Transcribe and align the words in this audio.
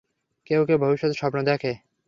কেউ-কেউ 0.47 0.77
ভবিষ্যতের 0.77 1.19
স্বপ্ন 1.19 1.37
দেখে। 1.43 1.71